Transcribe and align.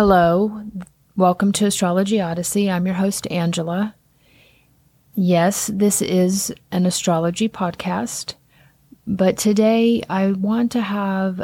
Hello, 0.00 0.62
welcome 1.16 1.50
to 1.50 1.66
Astrology 1.66 2.20
Odyssey. 2.20 2.70
I'm 2.70 2.86
your 2.86 2.94
host, 2.94 3.26
Angela. 3.32 3.96
Yes, 5.16 5.72
this 5.74 6.00
is 6.00 6.54
an 6.70 6.86
astrology 6.86 7.48
podcast, 7.48 8.34
but 9.08 9.36
today 9.36 10.04
I 10.08 10.30
want 10.30 10.70
to 10.70 10.80
have 10.80 11.42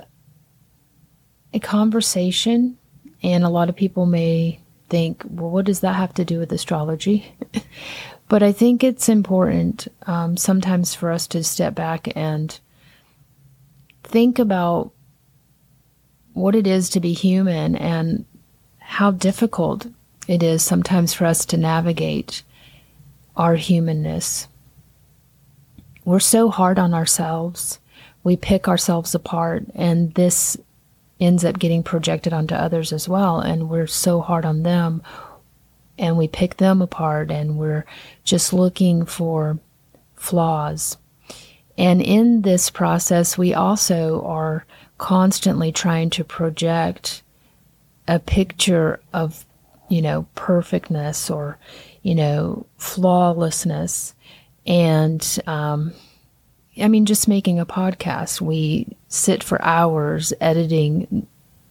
a 1.53 1.59
conversation, 1.59 2.79
and 3.25 3.43
a 3.43 3.49
lot 3.49 3.69
of 3.69 3.75
people 3.75 4.07
may 4.07 4.61
think, 4.89 5.25
well, 5.29 5.51
what 5.51 5.65
does 5.65 5.81
that 5.81 5.97
have 5.97 6.15
to 6.15 6.25
do 6.25 6.39
with 6.39 6.53
astrology? 6.53 7.35
but 8.29 8.45
I 8.45 8.53
think 8.53 8.85
it's 8.85 9.09
important 9.09 9.89
um, 10.07 10.37
sometimes 10.37 10.95
for 10.95 11.11
us 11.11 11.27
to 11.27 11.43
step 11.43 11.75
back 11.75 12.07
and 12.15 12.57
think 14.05 14.39
about 14.39 14.93
what 16.35 16.55
it 16.55 16.69
is 16.69 16.89
to 16.91 17.01
be 17.01 17.15
human 17.15 17.75
and 17.75 18.25
how 18.95 19.11
difficult 19.11 19.89
it 20.29 20.41
is 20.41 20.63
sometimes 20.63 21.13
for 21.13 21.25
us 21.25 21.45
to 21.45 21.57
navigate 21.57 22.45
our 23.35 23.57
humanness. 23.57 24.47
We're 26.05 26.21
so 26.21 26.49
hard 26.49 26.79
on 26.79 26.95
ourselves. 26.95 27.81
We 28.23 28.37
pick 28.37 28.69
ourselves 28.69 29.13
apart, 29.13 29.65
and 29.75 30.15
this 30.15 30.57
ends 31.19 31.45
up 31.45 31.59
getting 31.59 31.83
projected 31.83 32.33
onto 32.33 32.55
others 32.55 32.93
as 32.93 33.09
well. 33.09 33.41
And 33.41 33.69
we're 33.69 33.89
so 33.89 34.21
hard 34.21 34.45
on 34.45 34.63
them, 34.63 35.03
and 35.99 36.17
we 36.17 36.29
pick 36.29 36.59
them 36.59 36.81
apart, 36.81 37.33
and 37.33 37.59
we're 37.59 37.85
just 38.23 38.53
looking 38.53 39.07
for 39.07 39.59
flaws. 40.15 40.97
And 41.77 42.01
in 42.01 42.43
this 42.43 42.71
process, 42.71 43.37
we 43.37 43.55
also 43.55 44.25
are 44.25 44.65
constantly 44.99 45.73
trying 45.73 46.11
to 46.11 46.23
project 46.23 47.24
a 48.07 48.19
picture 48.19 49.01
of, 49.13 49.45
you 49.89 50.03
know, 50.03 50.27
perfectness 50.35 51.31
or, 51.31 51.59
you 52.03 52.15
know, 52.15 52.67
flawlessness. 52.79 54.15
And, 54.67 55.39
um, 55.47 55.93
I 56.81 56.89
mean, 56.89 57.07
just 57.07 57.29
making 57.29 57.61
a 57.61 57.67
podcast, 57.67 58.41
we 58.41 58.97
sit 59.09 59.43
for 59.43 59.63
hours 59.63 60.33
editing, 60.41 61.27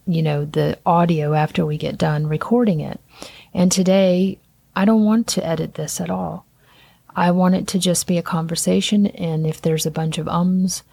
you 0.07 0.21
know, 0.21 0.45
the 0.45 0.77
audio 0.85 1.33
after 1.33 1.65
we 1.65 1.77
get 1.77 1.97
done 1.97 2.27
recording 2.27 2.79
it. 2.79 2.99
And 3.53 3.71
today, 3.71 4.39
I 4.75 4.85
don't 4.85 5.03
want 5.03 5.27
to 5.27 5.45
edit 5.45 5.75
this 5.75 6.01
at 6.01 6.09
all. 6.09 6.45
I 7.15 7.31
want 7.31 7.55
it 7.55 7.67
to 7.69 7.79
just 7.79 8.07
be 8.07 8.17
a 8.17 8.23
conversation. 8.23 9.07
And 9.07 9.45
if 9.45 9.61
there's 9.61 9.85
a 9.85 9.91
bunch 9.91 10.17
of 10.17 10.27
ums 10.27 10.83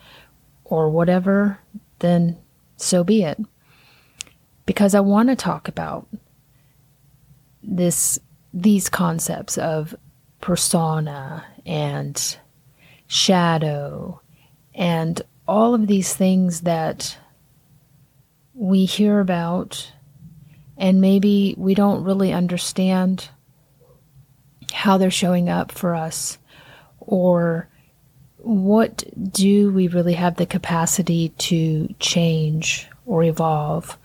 or 0.65 0.91
whatever, 0.91 1.61
then 2.01 2.37
so 2.77 3.05
be 3.05 3.23
it. 3.23 3.39
Because 4.71 4.95
I 4.95 5.01
want 5.01 5.31
to 5.31 5.35
talk 5.35 5.67
about 5.67 6.07
this 7.61 8.21
these 8.55 8.89
concepts 8.89 9.59
of 9.59 9.97
persona 10.41 11.45
and 11.67 12.39
shadow 13.09 14.21
and 14.73 15.23
all 15.49 15.75
of 15.75 15.89
these 15.89 16.15
things 16.15 16.61
that 16.61 17.19
we 18.55 18.85
hear 18.85 19.19
about 19.19 19.91
and 20.77 21.01
maybe 21.01 21.57
we 21.59 21.75
don't 21.75 22.05
really 22.05 22.33
understand 22.33 23.29
how 24.73 24.99
they're 24.99 25.11
showing 25.11 25.49
up 25.49 25.73
for 25.73 25.97
us 25.97 26.39
or 27.01 27.69
what 28.37 29.03
do 29.33 29.73
we 29.73 29.89
really 29.89 30.15
have 30.15 30.37
the 30.37 30.47
capacity 30.47 31.31
to 31.39 31.93
change 31.99 32.89
or 33.05 33.25
evolve 33.25 33.99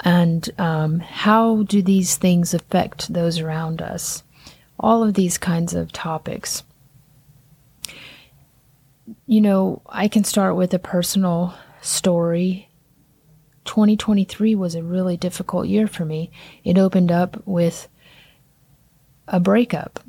and 0.00 0.48
um, 0.58 1.00
how 1.00 1.62
do 1.64 1.82
these 1.82 2.16
things 2.16 2.54
affect 2.54 3.12
those 3.12 3.38
around 3.38 3.82
us? 3.82 4.22
All 4.78 5.02
of 5.02 5.14
these 5.14 5.38
kinds 5.38 5.74
of 5.74 5.92
topics. 5.92 6.62
You 9.26 9.40
know, 9.40 9.82
I 9.88 10.08
can 10.08 10.24
start 10.24 10.56
with 10.56 10.72
a 10.72 10.78
personal 10.78 11.54
story. 11.80 12.68
2023 13.64 14.54
was 14.54 14.74
a 14.74 14.82
really 14.82 15.16
difficult 15.16 15.66
year 15.66 15.86
for 15.86 16.04
me. 16.04 16.30
It 16.64 16.78
opened 16.78 17.10
up 17.10 17.42
with 17.46 17.88
a 19.26 19.40
breakup, 19.40 20.00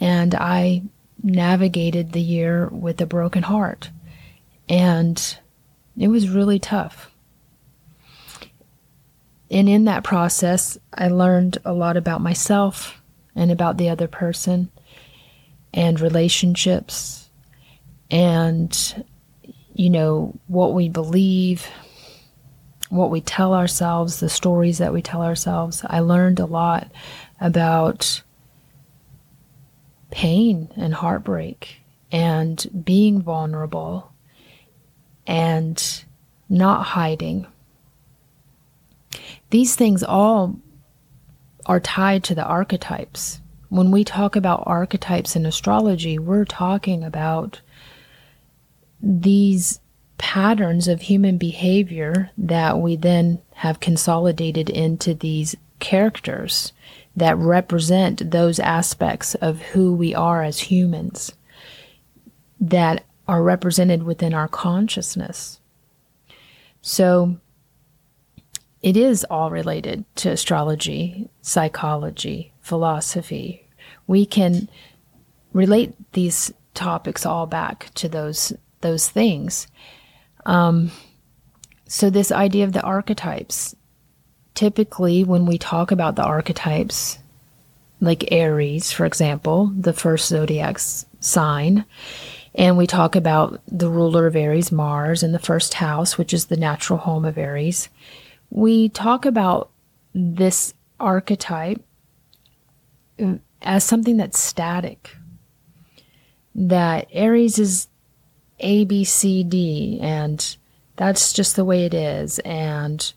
and 0.00 0.34
I 0.34 0.82
navigated 1.22 2.12
the 2.12 2.20
year 2.20 2.68
with 2.68 3.00
a 3.00 3.06
broken 3.06 3.42
heart. 3.42 3.90
And 4.68 5.38
it 5.96 6.08
was 6.08 6.28
really 6.28 6.58
tough. 6.58 7.10
And 9.50 9.68
in 9.68 9.84
that 9.84 10.04
process, 10.04 10.76
I 10.92 11.08
learned 11.08 11.58
a 11.64 11.72
lot 11.72 11.96
about 11.96 12.20
myself 12.20 13.00
and 13.34 13.50
about 13.50 13.76
the 13.76 13.88
other 13.88 14.08
person 14.08 14.70
and 15.72 16.00
relationships 16.00 17.30
and, 18.10 19.04
you 19.74 19.90
know, 19.90 20.38
what 20.46 20.74
we 20.74 20.88
believe, 20.88 21.68
what 22.88 23.10
we 23.10 23.20
tell 23.20 23.54
ourselves, 23.54 24.20
the 24.20 24.28
stories 24.28 24.78
that 24.78 24.92
we 24.92 25.02
tell 25.02 25.22
ourselves. 25.22 25.84
I 25.86 26.00
learned 26.00 26.40
a 26.40 26.46
lot 26.46 26.90
about 27.40 28.22
pain 30.10 30.70
and 30.76 30.94
heartbreak 30.94 31.80
and 32.10 32.66
being 32.84 33.20
vulnerable 33.20 34.12
and 35.26 36.04
not 36.48 36.84
hiding 36.84 37.46
these 39.56 39.74
things 39.74 40.02
all 40.02 40.54
are 41.64 41.80
tied 41.80 42.22
to 42.22 42.34
the 42.34 42.44
archetypes. 42.44 43.40
When 43.70 43.90
we 43.90 44.04
talk 44.04 44.36
about 44.36 44.64
archetypes 44.66 45.34
in 45.34 45.46
astrology, 45.46 46.18
we're 46.18 46.44
talking 46.44 47.02
about 47.02 47.62
these 49.00 49.80
patterns 50.18 50.88
of 50.88 51.00
human 51.00 51.38
behavior 51.38 52.30
that 52.36 52.78
we 52.78 52.96
then 52.96 53.40
have 53.54 53.80
consolidated 53.80 54.68
into 54.68 55.14
these 55.14 55.56
characters 55.78 56.74
that 57.16 57.38
represent 57.38 58.30
those 58.30 58.58
aspects 58.58 59.34
of 59.36 59.62
who 59.72 59.94
we 59.94 60.14
are 60.14 60.42
as 60.42 60.58
humans 60.60 61.32
that 62.60 63.06
are 63.26 63.42
represented 63.42 64.02
within 64.02 64.34
our 64.34 64.48
consciousness. 64.48 65.60
So, 66.82 67.38
it 68.86 68.96
is 68.96 69.24
all 69.28 69.50
related 69.50 70.04
to 70.14 70.30
astrology, 70.30 71.28
psychology, 71.42 72.52
philosophy. 72.60 73.66
We 74.06 74.24
can 74.24 74.68
relate 75.52 75.94
these 76.12 76.52
topics 76.72 77.26
all 77.26 77.46
back 77.48 77.90
to 77.96 78.08
those 78.08 78.52
those 78.82 79.08
things. 79.08 79.66
Um, 80.44 80.92
so 81.88 82.10
this 82.10 82.30
idea 82.30 82.62
of 82.62 82.74
the 82.74 82.82
archetypes, 82.82 83.74
typically 84.54 85.24
when 85.24 85.46
we 85.46 85.58
talk 85.58 85.90
about 85.90 86.14
the 86.14 86.22
archetypes, 86.22 87.18
like 88.00 88.30
Aries, 88.30 88.92
for 88.92 89.04
example, 89.04 89.72
the 89.76 89.94
first 89.94 90.28
zodiac 90.28 90.78
sign, 90.78 91.84
and 92.54 92.78
we 92.78 92.86
talk 92.86 93.16
about 93.16 93.60
the 93.66 93.90
ruler 93.90 94.28
of 94.28 94.36
Aries, 94.36 94.70
Mars, 94.70 95.24
in 95.24 95.32
the 95.32 95.40
first 95.40 95.74
house, 95.74 96.16
which 96.16 96.32
is 96.32 96.46
the 96.46 96.56
natural 96.56 97.00
home 97.00 97.24
of 97.24 97.36
Aries 97.36 97.88
we 98.50 98.88
talk 98.88 99.26
about 99.26 99.70
this 100.14 100.74
archetype 100.98 101.82
uh, 103.22 103.34
as 103.62 103.84
something 103.84 104.16
that's 104.16 104.38
static. 104.38 105.16
That 106.54 107.08
Aries 107.12 107.58
is 107.58 107.88
A, 108.60 108.84
B, 108.86 109.04
C, 109.04 109.44
D, 109.44 109.98
and 110.00 110.56
that's 110.96 111.34
just 111.34 111.56
the 111.56 111.64
way 111.64 111.84
it 111.84 111.92
is. 111.92 112.38
And, 112.40 113.12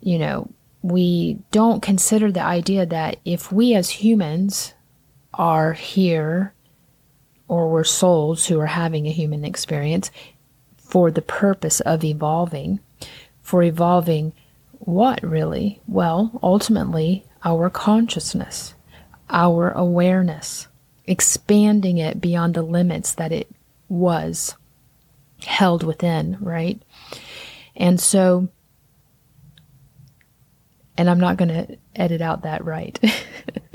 you 0.00 0.18
know, 0.18 0.50
we 0.82 1.38
don't 1.52 1.82
consider 1.82 2.32
the 2.32 2.42
idea 2.42 2.86
that 2.86 3.18
if 3.24 3.52
we 3.52 3.74
as 3.74 3.90
humans 3.90 4.74
are 5.34 5.74
here 5.74 6.54
or 7.46 7.68
we're 7.70 7.84
souls 7.84 8.46
who 8.46 8.58
are 8.58 8.66
having 8.66 9.06
a 9.06 9.12
human 9.12 9.44
experience 9.44 10.10
for 10.76 11.10
the 11.10 11.22
purpose 11.22 11.80
of 11.80 12.02
evolving, 12.02 12.80
for 13.50 13.64
evolving 13.64 14.32
what 14.78 15.20
really? 15.24 15.80
Well, 15.88 16.38
ultimately, 16.40 17.24
our 17.44 17.68
consciousness, 17.68 18.74
our 19.28 19.72
awareness, 19.72 20.68
expanding 21.04 21.98
it 21.98 22.20
beyond 22.20 22.54
the 22.54 22.62
limits 22.62 23.12
that 23.14 23.32
it 23.32 23.50
was 23.88 24.54
held 25.44 25.82
within, 25.82 26.36
right? 26.40 26.80
And 27.74 28.00
so, 28.00 28.48
and 30.96 31.10
I'm 31.10 31.18
not 31.18 31.36
going 31.36 31.48
to 31.48 31.76
edit 31.96 32.20
out 32.20 32.42
that 32.42 32.64
right. 32.64 33.00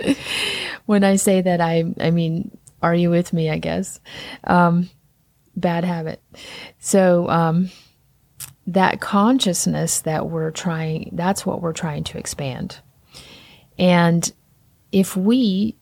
when 0.86 1.04
I 1.04 1.18
say 1.18 1.42
that, 1.42 1.60
I, 1.60 1.84
I 2.00 2.12
mean, 2.12 2.58
are 2.82 2.96
you 2.96 3.10
with 3.10 3.34
me? 3.34 3.50
I 3.50 3.58
guess. 3.58 4.00
Um, 4.46 4.90
bad 5.54 5.84
habit. 5.84 6.22
So, 6.80 7.28
um, 7.30 7.72
that 8.68 9.00
consciousness 9.00 10.00
that 10.02 10.30
we're 10.30 10.52
trying, 10.52 11.10
that's 11.14 11.46
what 11.46 11.62
we're 11.62 11.74
trying 11.74 12.04
to 12.06 12.18
expand. 12.18 12.80
And 13.78 14.32
if 14.92 15.16
we 15.16 15.76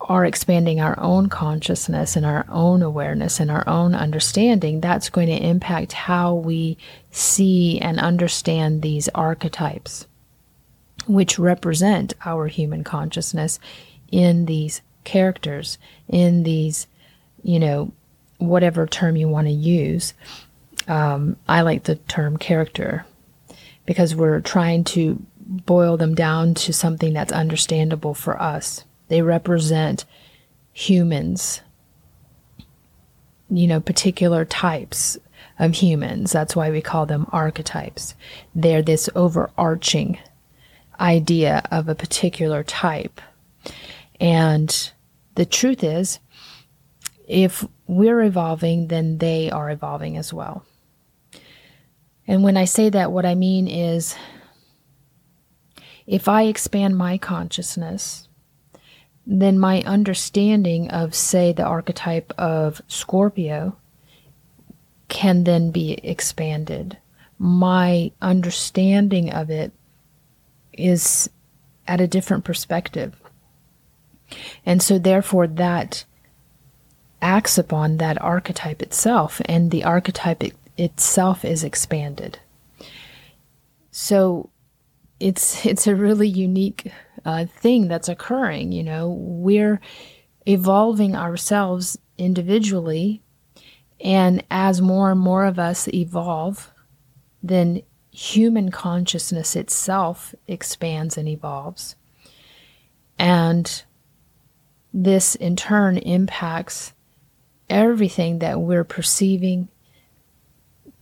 are 0.00 0.24
expanding 0.24 0.80
our 0.80 0.98
own 0.98 1.28
consciousness 1.28 2.16
and 2.16 2.26
our 2.26 2.44
own 2.48 2.82
awareness 2.82 3.38
and 3.38 3.50
our 3.50 3.66
own 3.68 3.94
understanding, 3.94 4.80
that's 4.80 5.10
going 5.10 5.28
to 5.28 5.46
impact 5.46 5.92
how 5.92 6.34
we 6.34 6.76
see 7.10 7.78
and 7.80 8.00
understand 8.00 8.82
these 8.82 9.08
archetypes, 9.10 10.06
which 11.06 11.38
represent 11.38 12.14
our 12.24 12.46
human 12.46 12.82
consciousness 12.82 13.60
in 14.10 14.46
these 14.46 14.82
characters, 15.04 15.78
in 16.08 16.42
these, 16.42 16.86
you 17.42 17.58
know, 17.58 17.92
whatever 18.38 18.86
term 18.86 19.16
you 19.16 19.28
want 19.28 19.46
to 19.46 19.52
use. 19.52 20.14
Um, 20.92 21.36
I 21.48 21.62
like 21.62 21.84
the 21.84 21.94
term 21.96 22.36
character 22.36 23.06
because 23.86 24.14
we're 24.14 24.40
trying 24.40 24.84
to 24.84 25.24
boil 25.40 25.96
them 25.96 26.14
down 26.14 26.52
to 26.52 26.72
something 26.74 27.14
that's 27.14 27.32
understandable 27.32 28.12
for 28.12 28.38
us. 28.38 28.84
They 29.08 29.22
represent 29.22 30.04
humans, 30.74 31.62
you 33.48 33.66
know, 33.66 33.80
particular 33.80 34.44
types 34.44 35.16
of 35.58 35.72
humans. 35.72 36.30
That's 36.30 36.54
why 36.54 36.70
we 36.70 36.82
call 36.82 37.06
them 37.06 37.26
archetypes. 37.32 38.14
They're 38.54 38.82
this 38.82 39.08
overarching 39.14 40.18
idea 41.00 41.66
of 41.70 41.88
a 41.88 41.94
particular 41.94 42.62
type. 42.64 43.18
And 44.20 44.92
the 45.36 45.46
truth 45.46 45.82
is, 45.82 46.18
if 47.26 47.66
we're 47.86 48.20
evolving, 48.20 48.88
then 48.88 49.16
they 49.16 49.50
are 49.50 49.70
evolving 49.70 50.18
as 50.18 50.34
well. 50.34 50.66
And 52.26 52.42
when 52.42 52.56
I 52.56 52.64
say 52.64 52.88
that, 52.90 53.12
what 53.12 53.26
I 53.26 53.34
mean 53.34 53.66
is 53.66 54.16
if 56.06 56.28
I 56.28 56.42
expand 56.44 56.96
my 56.96 57.18
consciousness, 57.18 58.28
then 59.26 59.58
my 59.58 59.82
understanding 59.82 60.90
of, 60.90 61.14
say, 61.14 61.52
the 61.52 61.64
archetype 61.64 62.32
of 62.38 62.82
Scorpio 62.88 63.76
can 65.08 65.44
then 65.44 65.70
be 65.70 65.92
expanded. 66.02 66.98
My 67.38 68.12
understanding 68.20 69.32
of 69.32 69.50
it 69.50 69.72
is 70.72 71.28
at 71.86 72.00
a 72.00 72.08
different 72.08 72.44
perspective. 72.44 73.14
And 74.64 74.82
so, 74.82 74.98
therefore, 74.98 75.46
that 75.46 76.04
acts 77.20 77.58
upon 77.58 77.98
that 77.98 78.20
archetype 78.20 78.82
itself, 78.82 79.40
and 79.44 79.70
the 79.70 79.84
archetype 79.84 80.42
itself 80.82 81.44
is 81.44 81.62
expanded. 81.62 82.38
So, 83.90 84.50
it's 85.20 85.64
it's 85.64 85.86
a 85.86 85.94
really 85.94 86.28
unique 86.28 86.90
uh, 87.24 87.46
thing 87.46 87.88
that's 87.88 88.08
occurring. 88.08 88.72
You 88.72 88.82
know, 88.82 89.10
we're 89.10 89.80
evolving 90.46 91.14
ourselves 91.14 91.98
individually, 92.18 93.22
and 94.00 94.44
as 94.50 94.80
more 94.80 95.12
and 95.12 95.20
more 95.20 95.44
of 95.44 95.58
us 95.58 95.88
evolve, 95.88 96.72
then 97.42 97.82
human 98.10 98.70
consciousness 98.70 99.56
itself 99.56 100.34
expands 100.48 101.16
and 101.16 101.28
evolves, 101.28 101.94
and 103.18 103.84
this 104.92 105.34
in 105.36 105.56
turn 105.56 105.96
impacts 105.98 106.92
everything 107.70 108.40
that 108.40 108.60
we're 108.60 108.84
perceiving 108.84 109.68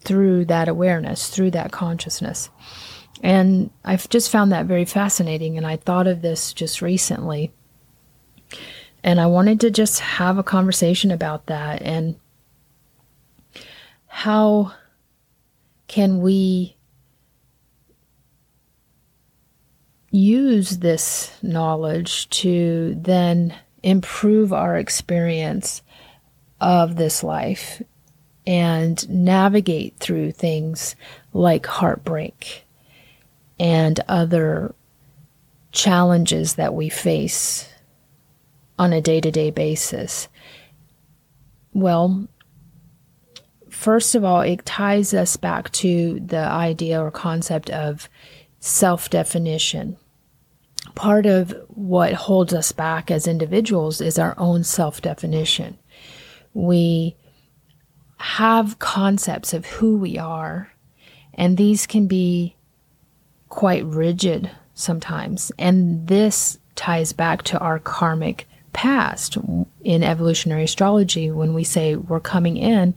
through 0.02 0.47
that 0.47 0.69
awareness, 0.69 1.29
through 1.29 1.50
that 1.52 1.73
consciousness. 1.73 2.50
And 3.23 3.70
I've 3.85 4.08
just 4.08 4.31
found 4.31 4.52
that 4.52 4.67
very 4.67 4.85
fascinating. 4.85 5.56
And 5.56 5.67
I 5.67 5.76
thought 5.76 6.06
of 6.06 6.23
this 6.23 6.52
just 6.52 6.81
recently. 6.81 7.52
And 9.02 9.20
I 9.20 9.26
wanted 9.26 9.61
to 9.61 9.70
just 9.70 10.00
have 10.00 10.38
a 10.38 10.43
conversation 10.43 11.11
about 11.11 11.47
that 11.47 11.82
and 11.82 12.17
how 14.06 14.73
can 15.87 16.20
we 16.20 16.76
use 20.11 20.79
this 20.79 21.32
knowledge 21.43 22.29
to 22.31 22.94
then 22.99 23.55
improve 23.82 24.53
our 24.53 24.76
experience 24.76 25.82
of 26.61 26.96
this 26.96 27.23
life 27.23 27.81
and 28.47 29.09
navigate 29.09 29.97
through 29.99 30.33
things 30.33 30.97
like 31.33 31.67
heartbreak 31.67 32.65
and 33.59 34.01
other 34.09 34.75
challenges 35.73 36.55
that 36.55 36.75
we 36.75 36.89
face 36.89 37.69
on 38.79 38.93
a 38.93 39.01
day 39.01 39.21
to 39.21 39.31
day 39.31 39.51
basis? 39.51 40.29
Well, 41.73 42.29
first 43.69 44.15
of 44.15 44.25
all, 44.25 44.41
it 44.41 44.65
ties 44.65 45.15
us 45.15 45.37
back 45.37 45.71
to 45.73 46.21
the 46.21 46.39
idea 46.39 47.03
or 47.03 47.11
concept 47.11 47.71
of 47.71 48.09
self 48.59 49.11
definition. 49.11 49.97
Part 50.95 51.27
of 51.27 51.55
what 51.69 52.13
holds 52.15 52.53
us 52.53 52.73
back 52.73 53.11
as 53.11 53.27
individuals 53.27 54.01
is 54.01 54.19
our 54.19 54.35
own 54.39 54.65
self 54.65 55.01
definition. 55.01 55.79
We 56.53 57.17
have 58.20 58.78
concepts 58.78 59.55
of 59.55 59.64
who 59.64 59.96
we 59.96 60.19
are, 60.19 60.70
and 61.32 61.56
these 61.56 61.87
can 61.87 62.06
be 62.06 62.55
quite 63.49 63.84
rigid 63.87 64.50
sometimes. 64.75 65.50
And 65.58 66.06
this 66.06 66.58
ties 66.76 67.14
back 67.14 67.43
to 67.44 67.58
our 67.58 67.78
karmic 67.78 68.46
past 68.75 69.38
in 69.82 70.02
evolutionary 70.02 70.64
astrology 70.64 71.31
when 71.31 71.55
we 71.55 71.64
say 71.64 71.96
we're 71.96 72.20
coming 72.20 72.58
in 72.58 72.94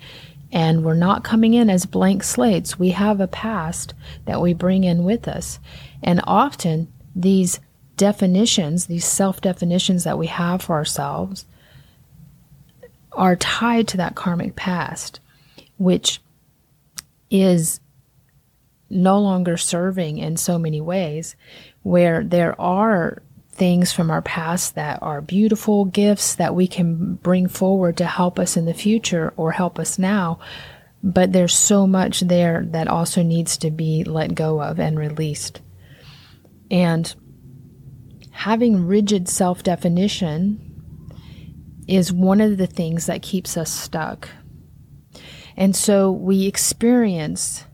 and 0.51 0.83
we're 0.83 0.93
not 0.93 1.23
coming 1.23 1.53
in 1.53 1.69
as 1.69 1.85
blank 1.85 2.21
slates. 2.23 2.77
We 2.77 2.89
have 2.89 3.21
a 3.21 3.27
past 3.27 3.93
that 4.25 4.41
we 4.41 4.53
bring 4.53 4.83
in 4.83 5.05
with 5.05 5.27
us. 5.27 5.57
And 6.03 6.21
often 6.25 6.91
these 7.15 7.61
definitions, 7.95 8.87
these 8.87 9.05
self 9.05 9.39
definitions 9.39 10.03
that 10.03 10.17
we 10.17 10.27
have 10.27 10.61
for 10.61 10.75
ourselves, 10.75 11.45
are 13.15 13.36
tied 13.36 13.88
to 13.89 13.98
that 13.98 14.15
karmic 14.15 14.56
past, 14.56 15.19
which 15.77 16.21
is 17.30 17.80
no 18.89 19.19
longer 19.19 19.57
serving 19.57 20.18
in 20.18 20.38
so 20.38 20.60
many 20.60 20.81
ways, 20.81 21.35
where 21.81 22.23
there 22.23 22.59
are 22.59 23.21
things 23.52 23.92
from 23.92 24.09
our 24.09 24.21
past 24.21 24.76
that 24.76 25.02
are 25.02 25.21
beautiful 25.21 25.85
gifts 25.85 26.35
that 26.35 26.56
we 26.56 26.68
can 26.68 27.16
bring 27.16 27.47
forward 27.47 27.97
to 27.97 28.06
help 28.06 28.40
us 28.40 28.57
in 28.57 28.66
the 28.66 28.73
future 28.73 29.33
or 29.37 29.52
help 29.52 29.78
us 29.78 29.99
now. 29.99 30.40
But 31.04 31.33
there's 31.33 31.56
so 31.56 31.85
much 31.85 32.21
there 32.21 32.66
that 32.71 32.87
also 32.87 33.21
needs 33.21 33.57
to 33.57 33.69
be 33.69 34.04
let 34.04 34.35
go 34.35 34.61
of 34.61 34.80
and 34.80 34.97
released. 34.97 35.61
And 36.71 37.14
having 38.31 38.87
rigid 38.87 39.30
self 39.30 39.64
definition 39.64 40.72
is 41.87 42.13
one 42.13 42.42
of 42.42 42.57
the 42.57 42.68
things 42.68 43.06
that 43.07 43.21
keeps 43.21 43.57
us 43.57 43.71
stuck. 43.71 44.30
And 45.56 45.75
so 45.75 46.11
we 46.11 46.45
experience 46.45 47.66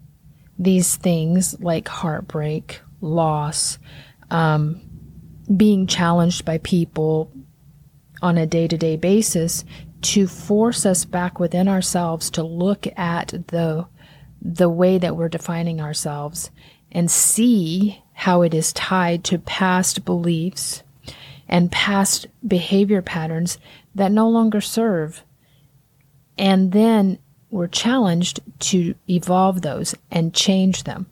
these 0.57 0.95
things 0.95 1.59
like 1.59 1.87
heartbreak, 1.87 2.81
loss, 3.01 3.79
um, 4.29 4.81
being 5.55 5.87
challenged 5.87 6.45
by 6.45 6.57
people 6.59 7.31
on 8.21 8.37
a 8.37 8.45
day 8.45 8.67
to 8.67 8.77
day 8.77 8.97
basis 8.97 9.63
to 10.01 10.27
force 10.27 10.85
us 10.85 11.05
back 11.05 11.39
within 11.39 11.67
ourselves 11.67 12.29
to 12.31 12.43
look 12.43 12.87
at 12.97 13.33
the 13.47 13.87
the 14.41 14.69
way 14.69 14.97
that 14.97 15.17
we're 15.17 15.29
defining 15.29 15.81
ourselves 15.81 16.49
and 16.91 17.11
see 17.11 18.01
how 18.13 18.41
it 18.41 18.53
is 18.53 18.71
tied 18.73 19.23
to 19.23 19.37
past 19.37 20.05
beliefs 20.05 20.83
and 21.49 21.71
past 21.71 22.27
behavior 22.47 23.01
patterns 23.01 23.57
that 23.95 24.11
no 24.11 24.29
longer 24.29 24.61
serve. 24.61 25.23
And 26.37 26.71
then 26.71 27.19
we're 27.49 27.67
challenged 27.67 28.39
to 28.59 28.95
evolve 29.09 29.61
those 29.61 29.95
and 30.11 30.33
change 30.33 30.83
them. 30.83 31.07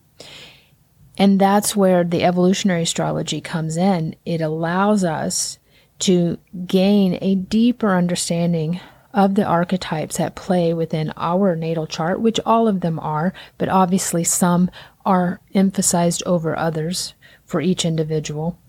And 1.17 1.39
that's 1.39 1.75
where 1.75 2.03
the 2.03 2.23
evolutionary 2.23 2.83
astrology 2.83 3.41
comes 3.41 3.75
in. 3.75 4.15
It 4.23 4.39
allows 4.39 5.03
us 5.03 5.57
to 5.99 6.37
gain 6.67 7.17
a 7.21 7.33
deeper 7.33 7.95
understanding 7.95 8.79
of 9.13 9.33
the 9.33 9.43
archetypes 9.43 10.19
at 10.19 10.35
play 10.35 10.75
within 10.75 11.11
our 11.17 11.55
natal 11.55 11.87
chart, 11.87 12.21
which 12.21 12.39
all 12.45 12.67
of 12.67 12.81
them 12.81 12.99
are, 12.99 13.33
but 13.57 13.67
obviously 13.67 14.23
some 14.23 14.69
are 15.05 15.41
emphasized 15.55 16.21
over 16.27 16.55
others 16.55 17.15
for 17.43 17.59
each 17.59 17.83
individual. 17.83 18.59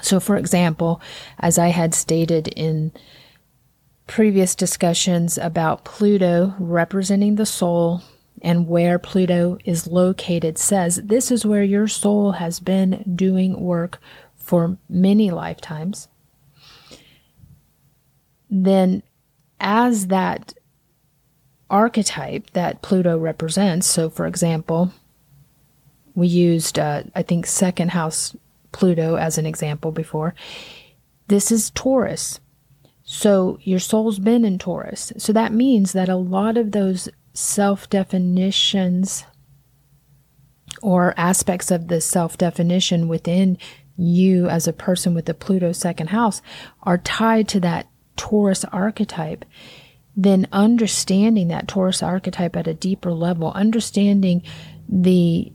So, 0.00 0.20
for 0.20 0.36
example, 0.36 1.00
as 1.38 1.58
I 1.58 1.68
had 1.68 1.94
stated 1.94 2.48
in 2.48 2.92
previous 4.06 4.54
discussions 4.54 5.38
about 5.38 5.84
Pluto 5.84 6.54
representing 6.58 7.36
the 7.36 7.46
soul 7.46 8.02
and 8.42 8.68
where 8.68 8.98
Pluto 8.98 9.58
is 9.64 9.86
located 9.86 10.58
says 10.58 10.96
this 11.04 11.30
is 11.30 11.44
where 11.44 11.62
your 11.62 11.88
soul 11.88 12.32
has 12.32 12.60
been 12.60 13.04
doing 13.14 13.60
work 13.60 14.00
for 14.36 14.78
many 14.88 15.30
lifetimes, 15.30 16.08
then 18.48 19.02
as 19.60 20.06
that 20.06 20.54
archetype 21.68 22.50
that 22.52 22.80
Pluto 22.80 23.18
represents, 23.18 23.86
so 23.86 24.08
for 24.08 24.26
example, 24.26 24.92
we 26.14 26.26
used, 26.26 26.78
uh, 26.78 27.02
I 27.14 27.22
think, 27.22 27.46
second 27.46 27.90
house 27.90 28.34
Pluto 28.72 29.16
as 29.16 29.38
an 29.38 29.46
example 29.46 29.92
before. 29.92 30.34
This 31.28 31.50
is 31.52 31.70
Taurus. 31.70 32.40
So 33.02 33.58
your 33.62 33.78
soul's 33.78 34.18
been 34.18 34.44
in 34.44 34.58
Taurus. 34.58 35.12
So 35.16 35.32
that 35.32 35.52
means 35.52 35.92
that 35.92 36.08
a 36.08 36.16
lot 36.16 36.56
of 36.56 36.72
those 36.72 37.08
self 37.32 37.88
definitions 37.88 39.24
or 40.82 41.14
aspects 41.16 41.70
of 41.70 41.88
the 41.88 42.00
self 42.00 42.36
definition 42.36 43.08
within 43.08 43.58
you 43.96 44.48
as 44.48 44.68
a 44.68 44.72
person 44.72 45.14
with 45.14 45.26
the 45.26 45.34
Pluto 45.34 45.72
second 45.72 46.08
house 46.08 46.40
are 46.82 46.98
tied 46.98 47.48
to 47.48 47.60
that 47.60 47.88
Taurus 48.16 48.64
archetype. 48.66 49.44
Then 50.16 50.46
understanding 50.52 51.48
that 51.48 51.68
Taurus 51.68 52.02
archetype 52.02 52.56
at 52.56 52.66
a 52.66 52.74
deeper 52.74 53.12
level, 53.12 53.52
understanding 53.52 54.42
the 54.88 55.52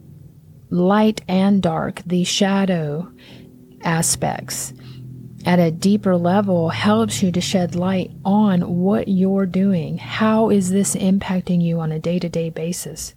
light 0.73 1.21
and 1.27 1.61
dark, 1.61 2.01
the 2.05 2.23
shadow 2.23 3.11
aspects 3.83 4.73
at 5.45 5.59
a 5.59 5.69
deeper 5.69 6.17
level 6.17 6.69
helps 6.69 7.21
you 7.21 7.31
to 7.31 7.41
shed 7.41 7.75
light 7.75 8.09
on 8.25 8.79
what 8.81 9.07
you're 9.07 9.45
doing. 9.45 9.97
How 9.99 10.49
is 10.49 10.71
this 10.71 10.95
impacting 10.95 11.61
you 11.61 11.79
on 11.79 11.91
a 11.91 11.99
day 11.99 12.17
to 12.17 12.27
day 12.27 12.49
basis? 12.49 13.13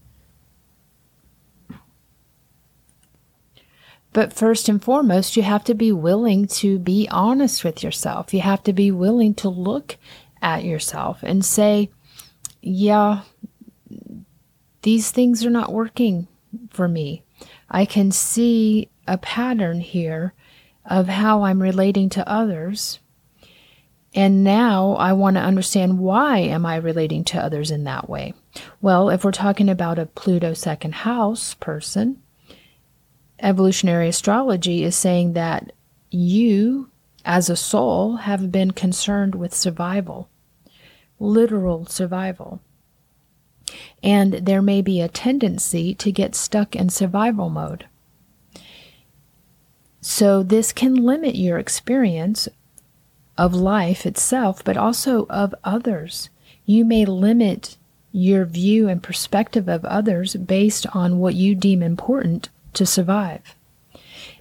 But 4.13 4.33
first 4.33 4.69
and 4.69 4.83
foremost, 4.83 5.37
you 5.37 5.43
have 5.43 5.65
to 5.65 5.75
be 5.75 5.93
willing 5.93 6.47
to 6.49 6.79
be 6.79 7.09
honest 7.11 7.65
with 7.65 7.83
yourself. 7.83 8.35
You 8.35 8.41
have 8.41 8.63
to 8.65 8.73
be 8.73 8.91
willing 8.91 9.35
to 9.35 9.49
look 9.49 9.97
at 10.43 10.65
yourself 10.65 11.21
and 11.23 11.45
say, 11.45 11.91
yeah, 12.61 13.23
these 14.83 15.11
things 15.11 15.45
are 15.45 15.51
not 15.51 15.73
working 15.73 16.29
for 16.71 16.89
me. 16.89 17.23
I 17.71 17.85
can 17.85 18.13
see 18.13 18.89
a 19.07 19.19
pattern 19.19 19.81
here 19.81 20.35
of 20.85 21.09
how 21.09 21.43
I'm 21.43 21.61
relating 21.61 22.09
to 22.11 22.29
others. 22.29 23.01
And 24.15 24.43
now 24.43 24.93
I 24.93 25.13
want 25.13 25.37
to 25.37 25.43
understand 25.43 25.99
why 25.99 26.39
am 26.39 26.65
I 26.65 26.77
relating 26.77 27.25
to 27.25 27.43
others 27.43 27.71
in 27.71 27.85
that 27.85 28.09
way? 28.09 28.35
Well, 28.81 29.11
if 29.11 29.25
we're 29.25 29.33
talking 29.33 29.69
about 29.69 29.99
a 29.99 30.07
Pluto 30.07 30.55
second 30.55 30.95
house 30.95 31.55
person, 31.55 32.23
evolutionary 33.41 34.09
astrology 34.09 34.85
is 34.85 34.97
saying 34.97 35.35
that 35.35 35.73
you 36.11 36.91
as 37.25 37.51
a 37.51 37.57
soul 37.57 38.17
have 38.17 38.53
been 38.53 38.71
concerned 38.71 39.35
with 39.35 39.53
survival, 39.53 40.31
literal 41.19 41.85
survival. 41.87 42.61
And 44.03 44.35
there 44.35 44.63
may 44.63 44.83
be 44.83 45.01
a 45.01 45.09
tendency 45.09 45.95
to 45.95 46.13
get 46.13 46.35
stuck 46.35 46.77
in 46.77 46.91
survival 46.91 47.51
mode. 47.51 47.87
So, 50.01 50.45
this 50.45 50.73
can 50.73 50.95
limit 50.95 51.35
your 51.35 51.59
experience 51.59 52.49
of 53.37 53.55
life 53.55 54.07
itself, 54.07 54.63
but 54.63 54.77
also 54.77 55.27
of 55.29 55.53
others. 55.65 56.31
You 56.65 56.85
may 56.85 57.05
limit 57.05 57.77
your 58.13 58.45
view 58.45 58.89
and 58.89 59.03
perspective 59.03 59.69
of 59.69 59.85
others 59.85 60.37
based 60.37 60.87
on 60.95 61.19
what 61.19 61.35
you 61.35 61.57
deem 61.57 61.83
important 61.83 62.51
to 62.75 62.87
survive. 62.87 63.56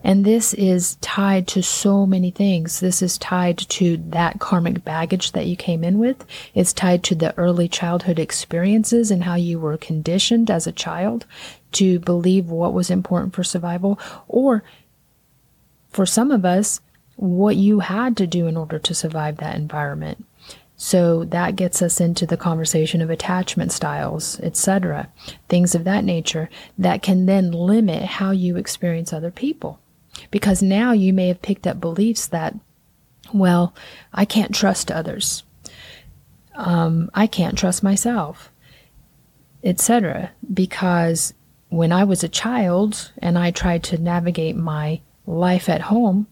And 0.05 0.23
this 0.23 0.53
is 0.53 0.97
tied 0.97 1.47
to 1.47 1.63
so 1.63 2.05
many 2.05 2.29
things. 2.29 2.79
This 2.79 3.01
is 3.01 3.17
tied 3.17 3.57
to 3.57 3.97
that 4.09 4.39
karmic 4.39 4.83
baggage 4.85 5.31
that 5.31 5.47
you 5.47 5.55
came 5.55 5.83
in 5.83 5.97
with. 5.97 6.27
It's 6.53 6.73
tied 6.73 7.03
to 7.05 7.15
the 7.15 7.35
early 7.39 7.67
childhood 7.67 8.19
experiences 8.19 9.09
and 9.09 9.23
how 9.23 9.33
you 9.33 9.59
were 9.59 9.77
conditioned 9.77 10.51
as 10.51 10.67
a 10.67 10.71
child 10.71 11.25
to 11.71 11.99
believe 11.99 12.51
what 12.51 12.71
was 12.71 12.91
important 12.91 13.33
for 13.33 13.43
survival. 13.43 13.99
Or 14.27 14.63
for 15.89 16.05
some 16.05 16.29
of 16.29 16.45
us, 16.45 16.81
what 17.15 17.55
you 17.55 17.79
had 17.79 18.15
to 18.17 18.27
do 18.27 18.45
in 18.45 18.57
order 18.57 18.77
to 18.77 18.93
survive 18.93 19.37
that 19.37 19.55
environment. 19.55 20.23
So 20.77 21.23
that 21.23 21.55
gets 21.55 21.81
us 21.81 21.99
into 21.99 22.27
the 22.27 22.37
conversation 22.37 23.01
of 23.01 23.09
attachment 23.09 23.71
styles, 23.71 24.39
etc. 24.41 25.09
Things 25.49 25.73
of 25.73 25.83
that 25.85 26.03
nature 26.03 26.47
that 26.77 27.01
can 27.01 27.25
then 27.25 27.51
limit 27.51 28.03
how 28.03 28.29
you 28.29 28.55
experience 28.55 29.11
other 29.11 29.31
people. 29.31 29.79
Because 30.31 30.61
now 30.61 30.91
you 30.91 31.13
may 31.13 31.27
have 31.27 31.41
picked 31.41 31.67
up 31.67 31.79
beliefs 31.79 32.27
that, 32.27 32.55
well, 33.33 33.73
I 34.13 34.25
can't 34.25 34.53
trust 34.53 34.91
others. 34.91 35.43
Um, 36.55 37.09
I 37.13 37.27
can't 37.27 37.57
trust 37.57 37.83
myself, 37.83 38.49
etc. 39.63 40.31
Because 40.53 41.33
when 41.69 41.91
I 41.91 42.03
was 42.03 42.23
a 42.23 42.29
child 42.29 43.11
and 43.17 43.37
I 43.37 43.51
tried 43.51 43.83
to 43.85 43.97
navigate 43.97 44.55
my 44.55 45.01
life 45.25 45.67
at 45.67 45.81
home 45.81 46.27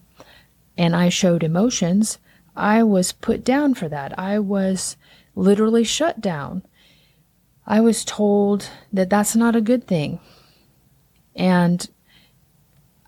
and 0.78 0.96
I 0.96 1.10
showed 1.10 1.44
emotions, 1.44 2.20
I 2.56 2.84
was 2.84 3.12
put 3.12 3.44
down 3.44 3.74
for 3.74 3.90
that. 3.90 4.18
I 4.18 4.40
was 4.40 4.96
literally 5.36 5.84
shut 5.84 6.22
down. 6.22 6.64
I 7.66 7.80
was 7.80 8.06
told 8.06 8.70
that 8.92 9.10
that's 9.10 9.36
not 9.36 9.56
a 9.56 9.62
good 9.62 9.88
thing. 9.88 10.20
And 11.36 11.88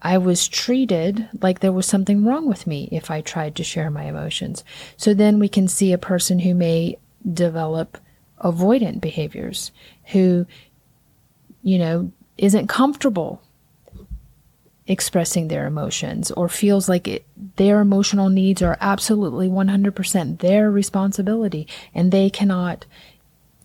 I 0.06 0.20
was 0.20 0.48
treated 0.48 1.28
like 1.42 1.62
there 1.62 1.72
was 1.72 1.88
something 1.88 2.24
wrong 2.24 2.48
with 2.48 2.68
me 2.68 2.88
if 2.92 3.10
I 3.10 3.22
tried 3.22 3.56
to 3.56 3.64
share 3.64 3.90
my 3.90 4.04
emotions. 4.04 4.64
So 4.98 5.16
then 5.16 5.40
we 5.40 5.50
can 5.50 5.68
see 5.68 5.92
a 5.92 5.98
person 5.98 6.38
who 6.38 6.54
may 6.54 7.00
develop 7.34 7.98
avoidant 8.44 9.02
behaviors, 9.02 9.72
who, 10.12 10.46
you 11.64 11.80
know, 11.80 12.12
isn't 12.38 12.68
comfortable 12.68 13.42
expressing 14.86 15.48
their 15.48 15.66
emotions 15.66 16.30
or 16.30 16.50
feels 16.50 16.88
like 16.88 17.08
it, 17.08 17.26
their 17.56 17.80
emotional 17.80 18.30
needs 18.30 18.62
are 18.62 18.78
absolutely 18.80 19.50
100% 19.50 20.38
their 20.38 20.70
responsibility 20.70 21.68
and 21.96 22.12
they 22.12 22.30
cannot 22.30 22.86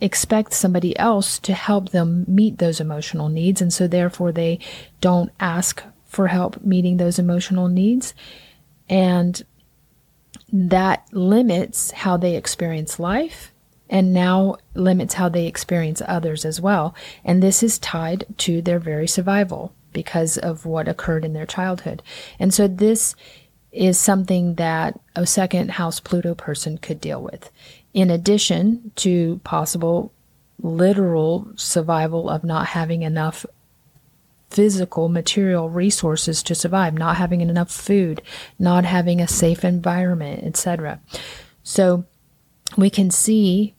expect 0.00 0.54
somebody 0.54 0.99
else 0.99 1.38
to 1.38 1.52
help 1.52 1.90
them 1.90 2.25
meet 2.26 2.56
those 2.56 2.80
emotional 2.80 3.28
needs 3.28 3.61
and 3.61 3.75
so 3.75 3.87
therefore 3.87 4.32
they 4.32 4.59
don't 5.02 5.30
ask 5.38 5.85
for 6.11 6.26
help 6.26 6.61
meeting 6.62 6.99
those 6.99 7.19
emotional 7.19 7.69
needs 7.69 8.12
and 8.88 9.43
that 10.52 11.07
limits 11.12 11.90
how 11.93 12.17
they 12.17 12.37
experience 12.37 12.99
life 12.99 13.52
and 13.88 14.12
now 14.12 14.57
limits 14.75 15.14
how 15.14 15.29
they 15.29 15.47
experience 15.47 16.02
others 16.07 16.45
as 16.45 16.61
well 16.61 16.95
and 17.25 17.43
this 17.43 17.62
is 17.62 17.79
tied 17.79 18.26
to 18.37 18.61
their 18.61 18.79
very 18.79 19.07
survival 19.07 19.73
because 19.93 20.38
of 20.38 20.67
what 20.67 20.88
occurred 20.88 21.25
in 21.25 21.33
their 21.33 21.47
childhood. 21.47 22.02
And 22.38 22.52
so 22.52 22.69
this 22.69 23.14
is 23.73 23.99
something 23.99 24.57
that 24.57 24.99
a 25.14 25.26
second 25.26 25.73
house 25.73 26.00
Pluto 26.00 26.35
person 26.35 26.79
could 26.79 27.00
deal 27.00 27.23
with. 27.23 27.50
In 27.95 28.11
addition 28.11 28.93
to 28.97 29.40
possible 29.45 30.12
literal 30.61 31.49
survival 31.57 32.29
of 32.29 32.45
not 32.45 32.67
having 32.67 33.02
enough 33.02 33.47
physical 34.50 35.09
material 35.09 35.71
resources 35.71 36.42
to 36.42 36.54
survive, 36.54 36.95
not 36.95 37.16
having 37.16 37.40
enough 37.40 37.71
food, 37.71 38.21
not 38.59 38.85
having 38.85 39.21
a 39.21 39.28
safe 39.28 39.64
environment, 39.64 40.45
etc. 40.45 41.00
So 41.62 42.04
we 42.76 42.90
can 42.90 43.11
see 43.11 43.75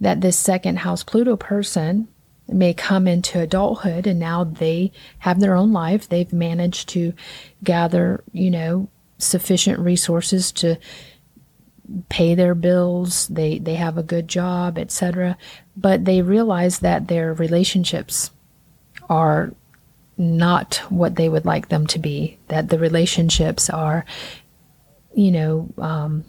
that 0.00 0.20
this 0.20 0.38
second 0.38 0.80
house 0.80 1.02
Pluto 1.02 1.36
person 1.36 2.08
may 2.48 2.74
come 2.74 3.06
into 3.06 3.40
adulthood 3.40 4.06
and 4.06 4.18
now 4.18 4.44
they 4.44 4.92
have 5.20 5.40
their 5.40 5.54
own 5.54 5.72
life. 5.72 6.08
They've 6.08 6.32
managed 6.32 6.88
to 6.90 7.14
gather, 7.62 8.22
you 8.32 8.50
know, 8.50 8.88
sufficient 9.18 9.78
resources 9.78 10.52
to 10.52 10.76
pay 12.08 12.34
their 12.34 12.54
bills. 12.54 13.28
They 13.28 13.58
they 13.58 13.74
have 13.74 13.98
a 13.98 14.02
good 14.02 14.28
job, 14.28 14.78
etc. 14.78 15.36
But 15.76 16.04
they 16.04 16.22
realize 16.22 16.80
that 16.80 17.08
their 17.08 17.32
relationships 17.32 18.30
are 19.08 19.52
not 20.16 20.76
what 20.88 21.16
they 21.16 21.28
would 21.28 21.44
like 21.44 21.68
them 21.68 21.86
to 21.88 21.98
be. 21.98 22.38
That 22.48 22.68
the 22.68 22.78
relationships 22.78 23.70
are, 23.70 24.04
you 25.14 25.30
know, 25.30 25.68
um, 25.78 26.24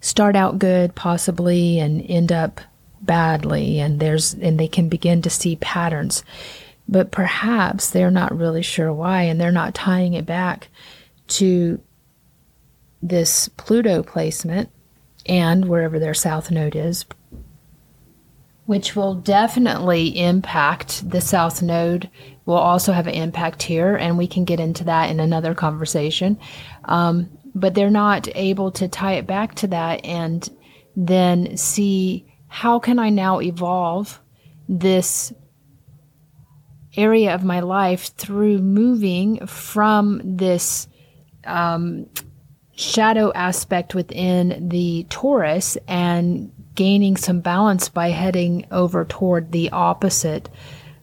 start 0.00 0.36
out 0.36 0.58
good 0.58 0.94
possibly 0.94 1.78
and 1.78 2.04
end 2.08 2.32
up 2.32 2.60
badly 3.02 3.78
and 3.78 4.00
there's 4.00 4.34
and 4.34 4.58
they 4.58 4.68
can 4.68 4.88
begin 4.88 5.22
to 5.22 5.30
see 5.30 5.56
patterns 5.56 6.22
but 6.88 7.10
perhaps 7.10 7.90
they're 7.90 8.10
not 8.10 8.36
really 8.36 8.62
sure 8.62 8.92
why 8.92 9.22
and 9.22 9.40
they're 9.40 9.52
not 9.52 9.74
tying 9.74 10.14
it 10.14 10.26
back 10.26 10.68
to 11.28 11.80
this 13.02 13.48
Pluto 13.56 14.02
placement 14.02 14.68
and 15.24 15.66
wherever 15.66 15.98
their 15.98 16.14
south 16.14 16.50
node 16.50 16.76
is 16.76 17.06
which 18.66 18.94
will 18.94 19.14
definitely 19.14 20.18
impact 20.18 21.08
the 21.08 21.20
south 21.20 21.62
node 21.62 22.10
will 22.50 22.58
also 22.58 22.92
have 22.92 23.06
an 23.06 23.14
impact 23.14 23.62
here, 23.62 23.96
and 23.96 24.18
we 24.18 24.26
can 24.26 24.44
get 24.44 24.60
into 24.60 24.84
that 24.84 25.10
in 25.10 25.20
another 25.20 25.54
conversation. 25.54 26.38
Um, 26.84 27.30
but 27.54 27.74
they're 27.74 27.90
not 27.90 28.28
able 28.34 28.70
to 28.72 28.88
tie 28.88 29.14
it 29.14 29.26
back 29.26 29.54
to 29.56 29.68
that 29.68 30.04
and 30.04 30.48
then 30.96 31.56
see 31.56 32.26
how 32.48 32.78
can 32.78 32.98
I 32.98 33.10
now 33.10 33.40
evolve 33.40 34.20
this 34.68 35.32
area 36.96 37.34
of 37.34 37.44
my 37.44 37.60
life 37.60 38.14
through 38.16 38.58
moving 38.58 39.46
from 39.46 40.20
this 40.24 40.88
um, 41.44 42.06
shadow 42.74 43.32
aspect 43.34 43.94
within 43.94 44.68
the 44.68 45.06
Taurus 45.08 45.78
and 45.86 46.52
gaining 46.74 47.16
some 47.16 47.40
balance 47.40 47.88
by 47.88 48.08
heading 48.10 48.66
over 48.70 49.04
toward 49.04 49.52
the 49.52 49.70
opposite 49.70 50.48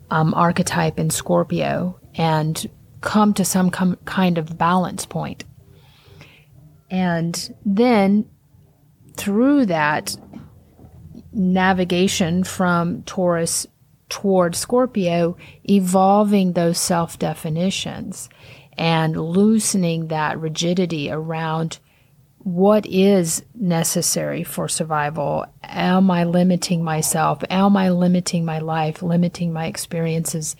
um, 0.10 0.34
archetype 0.34 1.00
in 1.00 1.10
Scorpio 1.10 2.00
and 2.16 2.70
come 3.02 3.34
to 3.34 3.46
some 3.46 3.70
com- 3.70 3.98
kind 4.06 4.38
of 4.38 4.58
balance 4.58 5.06
point. 5.06 5.44
And 6.90 7.56
then 7.66 8.30
through 9.16 9.66
that 9.68 10.16
navigation 11.34 12.44
from 12.44 13.04
Taurus 13.04 13.68
toward 14.10 14.56
Scorpio, 14.56 15.36
evolving 15.66 16.54
those 16.54 16.80
self 16.80 17.20
definitions 17.20 18.30
and 18.78 19.18
loosening 19.18 20.08
that 20.08 20.40
rigidity 20.40 21.12
around 21.12 21.80
what 22.48 22.86
is 22.86 23.44
necessary 23.54 24.42
for 24.42 24.70
survival. 24.70 25.46
Am 25.64 26.10
I 26.10 26.24
limiting 26.24 26.82
myself? 26.82 27.44
Am 27.50 27.76
I 27.76 27.90
limiting 27.90 28.46
my 28.46 28.60
life, 28.60 29.02
limiting 29.02 29.52
my 29.52 29.66
experiences 29.66 30.56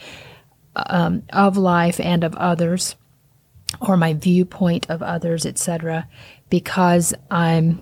um, 0.76 1.24
of 1.32 1.56
life 1.56 2.02
and 2.02 2.26
of 2.26 2.36
others, 2.36 2.98
or 3.80 3.96
my 3.96 4.12
viewpoint 4.12 4.90
of 4.90 5.02
others, 5.02 5.46
etc., 5.46 6.10
because 6.50 7.14
I'm 7.32 7.82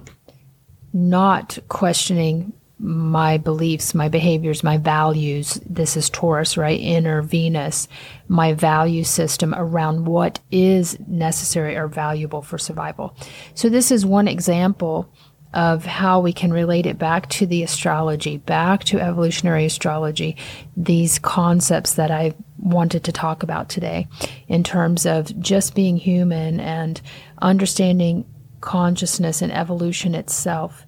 not 0.93 1.57
questioning 1.67 2.53
my 2.77 3.38
beliefs, 3.38 3.96
my 3.96 4.10
behaviors, 4.10 4.63
my 4.63 4.77
values. 4.77 5.60
This 5.65 5.96
is 5.96 6.10
Taurus, 6.10 6.58
right? 6.58 6.79
Inner 6.79 7.22
Venus, 7.22 7.88
my 8.27 8.53
value 8.53 9.03
system 9.03 9.53
around 9.55 10.05
what 10.05 10.39
is 10.51 10.98
necessary 11.08 11.75
or 11.75 11.88
valuable 11.88 12.41
for 12.41 12.58
survival. 12.58 13.15
So, 13.53 13.70
this 13.70 13.91
is 13.91 14.05
one 14.05 14.27
example 14.27 15.10
of 15.53 15.86
how 15.86 16.20
we 16.20 16.34
can 16.34 16.51
relate 16.51 16.86
it 16.86 16.98
back 16.98 17.29
to 17.29 17.46
the 17.46 17.63
astrology, 17.63 18.38
back 18.38 18.84
to 18.84 19.00
evolutionary 19.00 19.65
astrology, 19.65 20.36
these 20.75 21.17
concepts 21.17 21.94
that 21.96 22.12
I 22.12 22.34
wanted 22.60 23.05
to 23.05 23.13
talk 23.13 23.41
about 23.41 23.70
today 23.70 24.08
in 24.50 24.63
terms 24.65 25.05
of 25.05 25.39
just 25.39 25.74
being 25.74 25.96
human 25.96 26.60
and 26.60 27.01
understanding 27.41 28.25
consciousness 28.60 29.41
and 29.41 29.51
evolution 29.51 30.13
itself. 30.13 30.84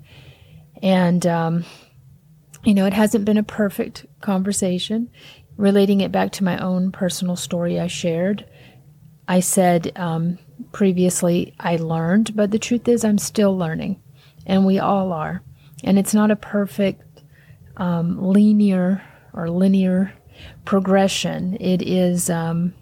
And, 0.82 1.26
um, 1.26 1.66
you 2.64 2.74
know, 2.74 2.86
it 2.86 2.94
hasn't 2.94 3.26
been 3.26 3.38
a 3.38 3.44
perfect 3.44 4.06
conversation. 4.22 5.10
Relating 5.58 6.02
it 6.02 6.12
back 6.12 6.32
to 6.34 6.44
my 6.44 6.58
own 6.60 6.92
personal 6.92 7.36
story 7.36 7.80
I 7.80 7.88
shared, 7.88 8.46
I 9.28 9.40
said 9.40 9.92
um, 9.96 10.38
previously 10.72 11.56
I 11.60 11.78
learned, 11.78 12.36
but 12.36 12.52
the 12.52 12.60
truth 12.60 12.88
is 12.88 13.04
I'm 13.04 13.18
still 13.18 13.58
learning, 13.58 14.02
and 14.46 14.66
we 14.66 14.80
all 14.80 15.12
are. 15.12 15.42
And 15.84 15.98
it's 15.98 16.14
not 16.14 16.32
a 16.32 16.36
perfect 16.36 17.24
um, 17.76 18.22
linear 18.22 19.02
or 19.34 19.50
linear 19.50 20.14
progression. 20.66 21.58
It 21.60 21.82
is 21.82 22.30
um, 22.30 22.74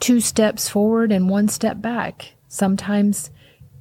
two 0.00 0.20
steps 0.20 0.68
forward 0.68 1.12
and 1.12 1.28
one 1.28 1.48
step 1.48 1.80
back. 1.80 2.34
Sometimes 2.48 3.30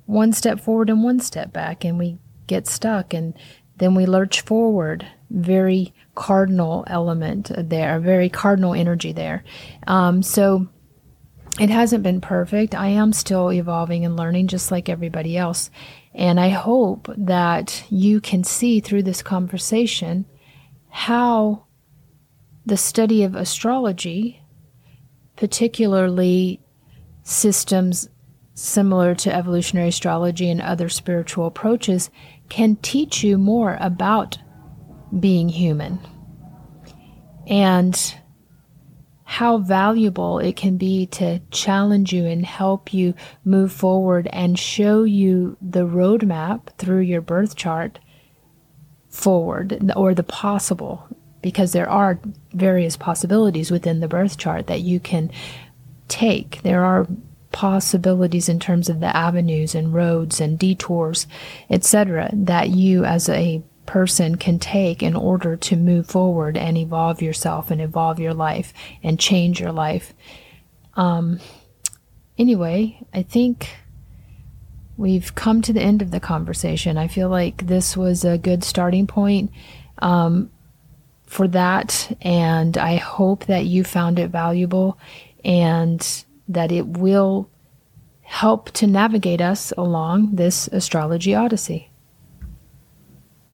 one 0.05 0.33
step 0.33 0.59
forward 0.59 0.89
and 0.89 1.03
one 1.03 1.19
step 1.19 1.51
back, 1.53 1.83
and 1.83 1.97
we 1.97 2.17
get 2.47 2.67
stuck. 2.67 3.13
And 3.13 3.33
then 3.77 3.93
we 3.95 4.05
lurch 4.05 4.41
forward. 4.41 5.05
Very 5.29 5.93
cardinal 6.15 6.83
element 6.87 7.51
there, 7.55 7.99
very 7.99 8.29
cardinal 8.29 8.73
energy 8.73 9.11
there. 9.11 9.43
Um, 9.85 10.23
so 10.23 10.67
it 11.59 11.69
hasn't 11.69 12.03
been 12.03 12.21
perfect. 12.21 12.75
I 12.75 12.87
am 12.87 13.13
still 13.13 13.51
evolving 13.51 14.05
and 14.05 14.15
learning 14.15 14.47
just 14.47 14.71
like 14.71 14.89
everybody 14.89 15.37
else. 15.37 15.69
And 16.13 16.39
I 16.39 16.49
hope 16.49 17.09
that 17.17 17.83
you 17.89 18.21
can 18.21 18.43
see 18.43 18.79
through 18.79 19.03
this 19.03 19.21
conversation 19.21 20.25
how 20.89 21.65
the 22.65 22.77
study 22.77 23.23
of 23.23 23.35
astrology, 23.35 24.41
particularly 25.35 26.61
systems 27.23 28.09
similar 28.53 29.13
to 29.13 29.33
evolutionary 29.33 29.89
astrology 29.89 30.49
and 30.49 30.61
other 30.61 30.89
spiritual 30.89 31.45
approaches, 31.45 32.09
can 32.49 32.75
teach 32.77 33.23
you 33.23 33.37
more 33.37 33.77
about 33.79 34.37
being 35.19 35.49
human 35.49 35.99
and 37.47 38.15
how 39.23 39.57
valuable 39.57 40.39
it 40.39 40.55
can 40.55 40.77
be 40.77 41.05
to 41.05 41.39
challenge 41.51 42.13
you 42.13 42.25
and 42.25 42.45
help 42.45 42.93
you 42.93 43.13
move 43.43 43.71
forward 43.71 44.27
and 44.31 44.57
show 44.57 45.03
you 45.03 45.57
the 45.61 45.85
roadmap 45.85 46.67
through 46.77 47.01
your 47.01 47.21
birth 47.21 47.55
chart 47.55 47.99
forward 49.09 49.91
or 49.95 50.13
the 50.13 50.23
possible 50.23 51.07
because 51.41 51.73
there 51.73 51.89
are 51.89 52.19
various 52.53 52.95
possibilities 52.97 53.69
within 53.69 53.99
the 53.99 54.07
birth 54.07 54.37
chart 54.37 54.67
that 54.67 54.81
you 54.81 54.99
can 54.99 55.29
take. 56.07 56.61
There 56.63 56.83
are 56.83 57.07
possibilities 57.57 58.47
in 58.47 58.59
terms 58.59 58.87
of 58.87 58.99
the 58.99 59.17
avenues 59.17 59.73
and 59.73 59.91
roads 59.91 60.39
and 60.39 60.59
detours, 60.59 61.25
etc., 61.71 62.29
that 62.31 62.69
you 62.69 63.03
as 63.03 63.27
a 63.29 63.63
person 63.87 64.35
can 64.35 64.59
take 64.59 65.01
in 65.01 65.15
order 65.15 65.57
to 65.57 65.75
move 65.75 66.05
forward 66.05 66.55
and 66.55 66.77
evolve 66.77 67.19
yourself 67.19 67.71
and 67.71 67.81
evolve 67.81 68.19
your 68.19 68.35
life 68.35 68.75
and 69.01 69.19
change 69.19 69.59
your 69.59 69.71
life. 69.71 70.13
Um, 70.93 71.39
anyway, 72.37 72.99
I 73.11 73.23
think 73.23 73.69
we've 74.95 75.33
come 75.33 75.63
to 75.63 75.73
the 75.73 75.81
end 75.81 76.03
of 76.03 76.11
the 76.11 76.19
conversation. 76.19 76.95
I 76.95 77.07
feel 77.07 77.29
like 77.29 77.65
this 77.65 77.97
was 77.97 78.23
a 78.23 78.37
good 78.37 78.63
starting 78.63 79.07
point 79.07 79.49
um, 79.97 80.51
for 81.25 81.47
that, 81.47 82.15
and 82.21 82.77
I 82.77 82.97
hope 82.97 83.47
that 83.47 83.65
you 83.65 83.83
found 83.83 84.19
it 84.19 84.29
valuable 84.29 84.99
and 85.43 86.25
that 86.47 86.71
it 86.71 86.97
will 86.97 87.49
help 88.21 88.71
to 88.71 88.87
navigate 88.87 89.41
us 89.41 89.71
along 89.77 90.35
this 90.35 90.67
astrology 90.69 91.33
odyssey. 91.33 91.89